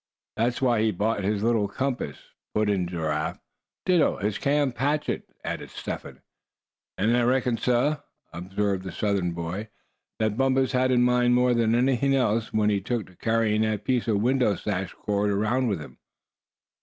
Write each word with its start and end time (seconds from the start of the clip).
"That 0.35 0.45
was 0.45 0.61
why 0.63 0.81
he 0.81 0.89
bought 0.89 1.23
his 1.23 1.43
little 1.43 1.67
compass," 1.67 2.17
put 2.55 2.71
in 2.71 2.87
Giraffe. 2.87 3.39
"Ditto 3.85 4.17
his 4.17 4.39
camp 4.39 4.75
hatchet," 4.79 5.29
added 5.43 5.69
Step 5.69 6.01
Hen. 6.01 6.21
"And 6.97 7.15
I 7.15 7.21
reckon, 7.21 7.55
suh," 7.59 7.97
observed 8.33 8.83
the 8.83 8.91
Southern 8.91 9.33
boy, 9.33 9.69
"that 10.17 10.37
Bumpus 10.37 10.71
had 10.71 10.89
it 10.89 10.95
in 10.95 11.03
mind 11.03 11.35
more 11.35 11.53
than 11.53 11.75
anything 11.75 12.15
else 12.15 12.51
when 12.51 12.71
he 12.71 12.81
took 12.81 13.05
to 13.05 13.15
carrying 13.15 13.61
that 13.61 13.85
piece 13.85 14.07
of 14.07 14.23
window 14.23 14.55
sash 14.55 14.91
cord 15.03 15.29
around 15.29 15.67
with 15.67 15.79
him." 15.79 15.99